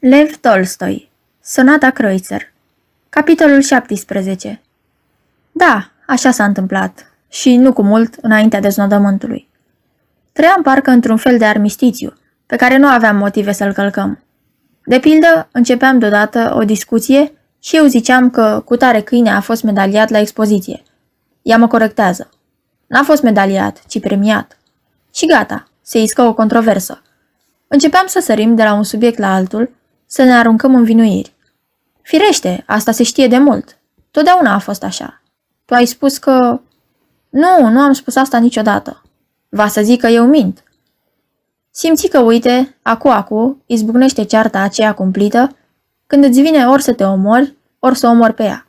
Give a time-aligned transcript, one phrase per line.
[0.00, 1.10] Lev Tolstoi
[1.42, 2.52] Sonata Kreutzer
[3.08, 4.60] Capitolul 17
[5.52, 7.12] Da, așa s-a întâmplat.
[7.28, 9.48] Și nu cu mult înaintea deznodământului.
[10.32, 12.12] Trăiam parcă într-un fel de armistițiu,
[12.46, 14.22] pe care nu aveam motive să-l călcăm.
[14.84, 17.32] De pildă, începeam deodată o discuție
[17.62, 20.82] și eu ziceam că cu tare câine a fost medaliat la expoziție.
[21.42, 22.30] Ea mă corectează.
[22.86, 24.58] N-a fost medaliat, ci premiat.
[25.14, 27.02] Și gata, se iscă o controversă.
[27.68, 29.78] Începeam să sărim de la un subiect la altul,
[30.12, 31.34] să ne aruncăm în vinuiri.
[32.02, 33.78] Firește, asta se știe de mult.
[34.10, 35.22] Totdeauna a fost așa.
[35.64, 36.60] Tu ai spus că...
[37.28, 39.02] Nu, nu am spus asta niciodată.
[39.48, 40.64] Va să zic că eu mint.
[41.70, 45.56] Simți că, uite, acu-acu, izbucnește cearta aceea cumplită,
[46.06, 48.66] când îți vine ori să te omori, ori să omori pe ea.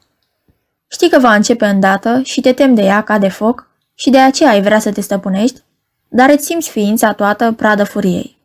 [0.88, 4.20] Știi că va începe îndată și te tem de ea ca de foc și de
[4.20, 5.62] aceea ai vrea să te stăpânești,
[6.08, 8.41] dar îți simți ființa toată pradă furiei.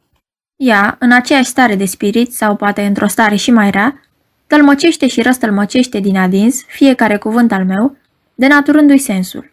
[0.57, 4.01] Ea, în aceeași stare de spirit sau poate într-o stare și mai rea,
[4.47, 7.97] tălmăcește și răstălmăcește din adins fiecare cuvânt al meu,
[8.35, 9.53] denaturându-i sensul.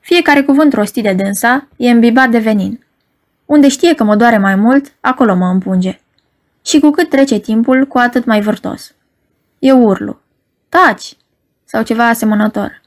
[0.00, 2.84] Fiecare cuvânt rostit de dânsa e îmbibat de venin.
[3.44, 6.00] Unde știe că mă doare mai mult, acolo mă împunge.
[6.64, 8.94] Și cu cât trece timpul, cu atât mai vârtos.
[9.58, 10.20] Eu urlu.
[10.68, 11.16] Taci!
[11.64, 12.80] Sau ceva asemănător.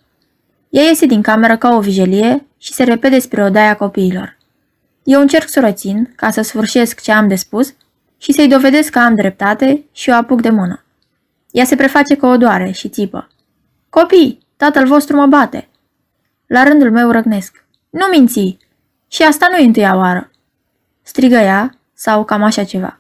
[0.70, 4.38] Ea iese din cameră ca o vijelie și se repede spre odaia copiilor.
[5.10, 7.74] Eu încerc să o rețin, ca să sfârșesc ce am de spus
[8.18, 10.84] și să-i dovedesc că am dreptate și o apuc de mână.
[11.52, 13.28] Ea se preface că o doare și țipă.
[13.90, 15.68] Copii, tatăl vostru mă bate.
[16.48, 17.66] La rândul meu răgnesc.
[17.90, 18.58] Nu minți!
[19.08, 20.32] Și asta nu e întâia oară.
[21.02, 22.98] Strigă ea, sau cam așa ceva.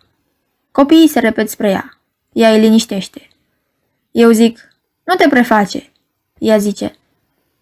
[0.72, 2.00] Copiii se repet spre ea.
[2.32, 3.28] Ea îi liniștește.
[4.12, 4.60] Eu zic,
[5.04, 5.92] nu te preface.
[6.38, 6.96] Ea zice,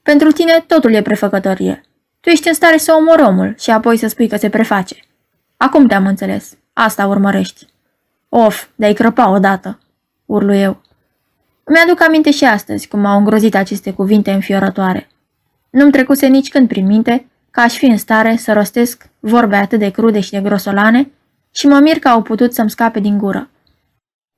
[0.03, 1.86] pentru tine totul e prefăcătorie.
[2.27, 4.95] Tu ești în stare să omori omul și apoi să spui că se preface.
[5.57, 6.57] Acum te-am înțeles.
[6.73, 7.67] Asta urmărești.
[8.29, 9.79] Of, de-ai crăpa odată,
[10.25, 10.81] urlu eu.
[11.65, 15.07] Mi-aduc aminte și astăzi cum m-au îngrozit aceste cuvinte înfiorătoare.
[15.69, 19.79] Nu-mi trecuse nici când prin minte că aș fi în stare să rostesc vorbe atât
[19.79, 21.11] de crude și de grosolane
[21.51, 23.49] și mă mir că au putut să-mi scape din gură.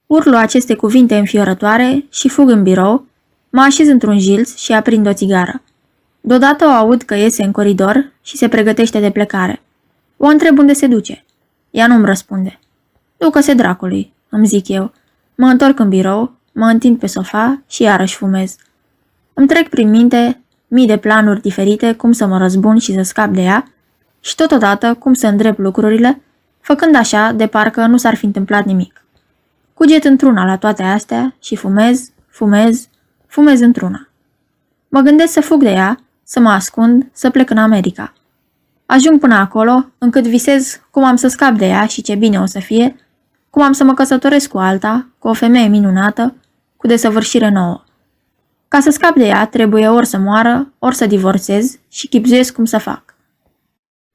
[0.06, 3.06] Urlu aceste cuvinte înfiorătoare și fug în birou,
[3.50, 5.62] mă așez într-un jilț și aprind o țigară.
[6.30, 9.62] Deodată o aud că iese în coridor și se pregătește de plecare.
[10.18, 11.26] O întreb unde se duce.
[11.70, 12.60] Ea nu-mi răspunde.
[13.18, 14.92] Ducă-se dracului, îmi zic eu.
[15.36, 18.56] Mă întorc în birou, mă întind pe sofa și iarăși fumez.
[19.34, 23.30] Îmi trec prin minte mii de planuri diferite cum să mă răzbun și să scap
[23.30, 23.72] de ea
[24.20, 26.22] și totodată cum să îndrept lucrurile,
[26.62, 29.04] făcând așa de parcă nu s-ar fi întâmplat nimic.
[29.74, 32.88] Cuget într-una la toate astea și fumez, fumez,
[33.28, 34.10] fumez într-una.
[34.88, 36.00] Mă gândesc să fug de ea,
[36.32, 38.14] să mă ascund, să plec în America.
[38.86, 42.46] Ajung până acolo, încât visez cum am să scap de ea și ce bine o
[42.46, 42.96] să fie,
[43.50, 46.36] cum am să mă căsătoresc cu alta, cu o femeie minunată,
[46.78, 47.84] cu desăvârșire nouă.
[48.68, 52.66] Ca să scap de ea, trebuie ori să moară, ori să divorțez și chipzuiesc cum
[52.66, 53.16] să fac.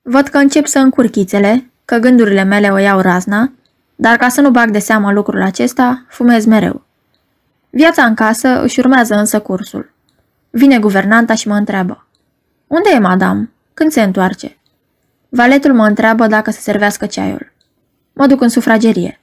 [0.03, 3.53] Văd că încep să încurchițele, că gândurile mele o iau razna,
[3.95, 6.83] dar ca să nu bag de seamă lucrul acesta, fumez mereu.
[7.71, 9.93] Viața în casă își urmează însă cursul.
[10.51, 12.04] Vine guvernanta și mă întreabă.
[12.75, 13.51] Unde e madame?
[13.75, 14.57] Când se întoarce?
[15.29, 17.53] Valetul mă întreabă dacă să servească ceaiul.
[18.13, 19.19] Mă duc în sufragerie.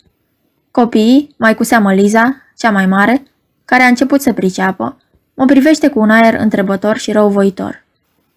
[0.71, 3.23] Copiii, mai cu seamă Liza, cea mai mare,
[3.65, 4.97] care a început să priceapă,
[5.33, 7.83] mă privește cu un aer întrebător și răuvoitor.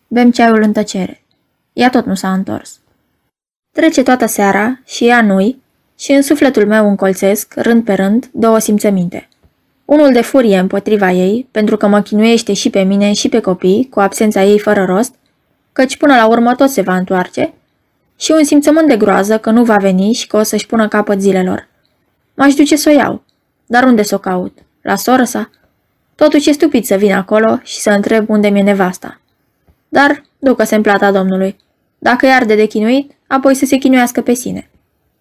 [0.08, 1.24] Bem ceaiul în tăcere.
[1.72, 2.80] Ea tot nu s-a întors.
[3.70, 5.56] Trece toată seara și ea nu
[5.98, 9.28] și în sufletul meu încolțesc, rând pe rând, două simțăminte.
[9.84, 13.88] Unul de furie împotriva ei, pentru că mă chinuiește și pe mine și pe copii,
[13.90, 15.14] cu absența ei fără rost,
[15.72, 17.54] căci până la urmă tot se va întoarce,
[18.16, 21.20] și un simțământ de groază că nu va veni și că o să-și pună capăt
[21.20, 21.68] zilelor.
[22.34, 23.22] M-aș duce să o iau,
[23.66, 24.58] dar unde să o caut?
[24.82, 25.50] La soră sa?
[26.14, 29.20] Totuși e stupid să vin acolo și să întreb unde mi-e nevasta.
[29.88, 31.56] Dar ducă-se în plata Domnului.
[31.98, 34.70] Dacă i arde de chinuit, apoi să se chinuiască pe sine.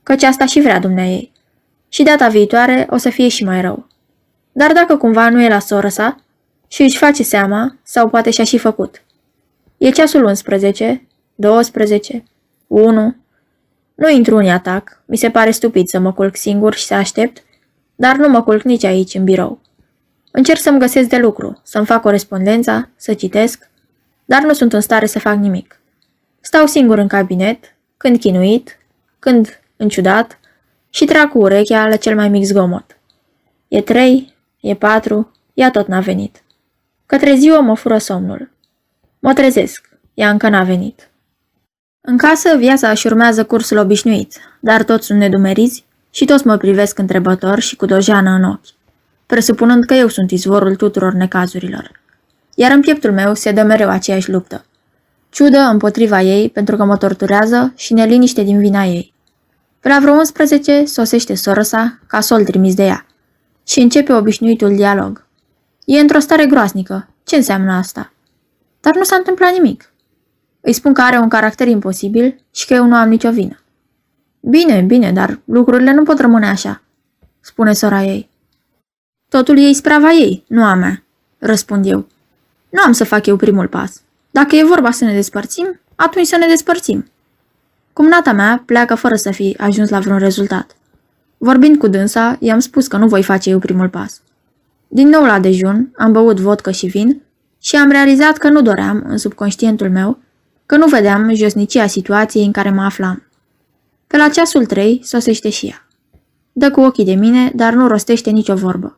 [0.04, 1.32] Căci asta și vrea dumnea ei.
[1.90, 3.88] Și data viitoare o să fie și mai rău.
[4.54, 6.24] Dar dacă cumva nu e la soră sa
[6.68, 9.04] și își face seama, sau poate și-a și făcut.
[9.78, 12.24] E ceasul 11, 12,
[12.68, 13.16] 1.
[13.96, 17.44] Nu intru în atac, mi se pare stupid să mă culc singur și să aștept,
[17.96, 19.62] dar nu mă culc nici aici, în birou.
[20.32, 23.70] Încerc să-mi găsesc de lucru, să-mi fac corespondența, să citesc,
[24.26, 25.80] dar nu sunt în stare să fac nimic.
[26.40, 28.78] Stau singur în cabinet, când chinuit,
[29.20, 30.40] când înciudat
[30.90, 32.98] și trag cu urechea la cel mai mic zgomot.
[33.68, 34.33] E trei,
[34.64, 36.44] e patru, ea tot n-a venit.
[37.06, 38.52] Către ziua mă fură somnul.
[39.20, 41.10] Mă trezesc, ea încă n-a venit.
[42.02, 47.00] În casă, viața își urmează cursul obișnuit, dar toți sunt nedumeriți și toți mă privesc
[47.00, 48.66] întrebător și cu dojeană în ochi,
[49.26, 52.02] presupunând că eu sunt izvorul tuturor necazurilor.
[52.56, 54.66] Iar în pieptul meu se dă mereu aceeași luptă.
[55.30, 59.14] Ciudă împotriva ei pentru că mă torturează și neliniște din vina ei.
[59.80, 63.06] Pe la vreo 11 sosește soră sa ca sol trimis de ea
[63.68, 65.26] și începe obișnuitul dialog.
[65.86, 67.08] E într-o stare groasnică.
[67.24, 68.12] Ce înseamnă asta?
[68.82, 69.94] Dar nu s-a întâmplat nimic.
[70.62, 73.58] Îi spun că are un caracter imposibil și că eu nu am nicio vină.
[74.40, 76.82] Bine, bine, dar lucrurile nu pot rămâne așa,
[77.40, 78.30] spune sora ei.
[79.30, 81.04] Totul e isprava ei, nu a mea,
[81.38, 82.08] răspund eu.
[82.70, 84.02] Nu am să fac eu primul pas.
[84.32, 87.06] Dacă e vorba să ne despărțim, atunci să ne despărțim.
[87.94, 90.76] Cumnata mea pleacă fără să fi ajuns la vreun rezultat.
[91.44, 94.22] Vorbind cu dânsa, i-am spus că nu voi face eu primul pas.
[94.88, 97.22] Din nou la dejun, am băut vodcă și vin
[97.62, 100.20] și am realizat că nu doream, în subconștientul meu,
[100.66, 103.24] că nu vedeam josnicia situației în care mă aflam.
[104.08, 105.88] Pe la ceasul trei sosește și ea.
[106.52, 108.98] Dă cu ochii de mine, dar nu rostește nicio vorbă.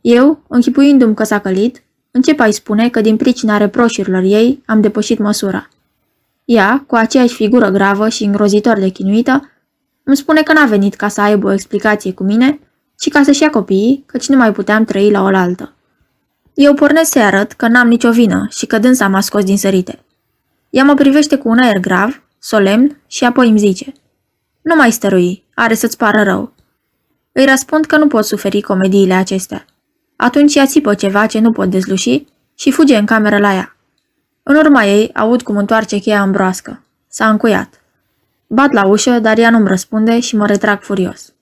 [0.00, 5.18] Eu, închipuindu-mi că s-a călit, încep a-i spune că din pricina reproșurilor ei am depășit
[5.18, 5.68] măsura.
[6.44, 9.50] Ea, cu aceeași figură gravă și îngrozitor de chinuită,
[10.04, 12.60] îmi spune că n-a venit ca să aibă o explicație cu mine,
[12.96, 15.74] ci ca să-și ia copiii, căci nu mai puteam trăi la oaltă.
[16.54, 19.98] Eu pornesc să-i arăt că n-am nicio vină și că dânsa m-a scos din sărite.
[20.70, 23.92] Ea mă privește cu un aer grav, solemn și apoi îmi zice
[24.62, 26.52] Nu mai stărui, are să-ți pară rău.
[27.32, 29.64] Îi răspund că nu pot suferi comediile acestea.
[30.16, 32.24] Atunci ea țipă ceva ce nu pot dezluși
[32.54, 33.76] și fuge în cameră la ea.
[34.42, 36.84] În urma ei aud cum întoarce cheia în broască.
[37.08, 37.79] S-a încuiat.
[38.52, 41.32] Bat la ușă, dar ea nu-mi răspunde și mă retrag furios.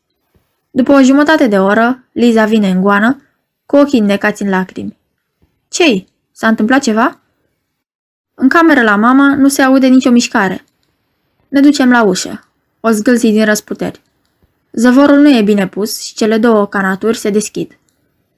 [0.70, 3.22] După o jumătate de oră, Liza vine în goană,
[3.66, 4.98] cu ochii înnecați în lacrimi.
[5.68, 6.06] Cei?
[6.32, 7.20] S-a întâmplat ceva?
[8.34, 10.64] În cameră la mama nu se aude nicio mișcare.
[11.48, 12.48] Ne ducem la ușă.
[12.80, 14.00] O zgâlzi din răsputeri.
[14.72, 17.78] Zăvorul nu e bine pus și cele două canaturi se deschid.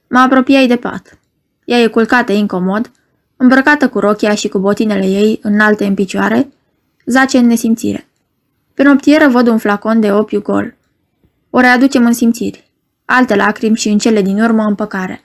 [0.07, 1.19] Mă apropiai de pat.
[1.65, 2.91] Ea e culcată incomod,
[3.37, 6.51] îmbrăcată cu rochia și cu botinele ei înalte în picioare,
[7.05, 8.05] zace în nesimțire.
[8.73, 10.75] Pe noptieră văd un flacon de opiu gol.
[11.49, 12.71] O readucem în simțiri.
[13.05, 15.21] Alte lacrimi și în cele din urmă împăcare.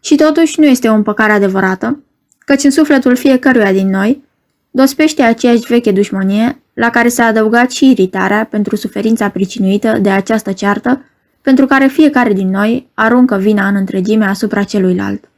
[0.00, 2.02] Și totuși nu este o împăcare adevărată,
[2.38, 4.24] căci în sufletul fiecăruia din noi
[4.70, 10.52] dospește aceeași veche dușmănie la care s-a adăugat și iritarea pentru suferința pricinuită de această
[10.52, 11.04] ceartă,
[11.42, 15.28] pentru care fiecare din noi aruncă vina în întregime asupra celuilalt.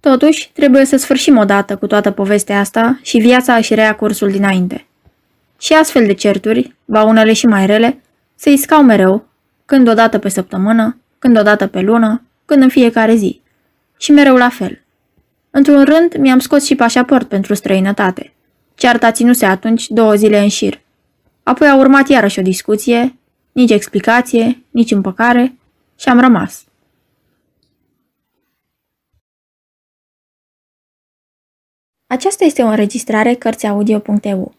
[0.00, 4.89] Totuși, trebuie să sfârșim odată cu toată povestea asta și viața își rea cursul dinainte.
[5.60, 8.02] Și astfel de certuri, ba unele și mai rele,
[8.34, 9.26] se iscau mereu,
[9.64, 13.40] când odată pe săptămână, când odată pe lună, când în fiecare zi.
[13.96, 14.82] Și mereu la fel.
[15.50, 18.32] Într-un rând, mi-am scos și pașaport pentru străinătate.
[18.74, 20.80] Cearta ținuse atunci două zile în șir.
[21.42, 23.18] Apoi a urmat iarăși o discuție,
[23.52, 25.58] nici explicație, nici împăcare
[25.98, 26.64] și am rămas.
[32.06, 34.58] Aceasta este o înregistrare Cărțiaudio.eu.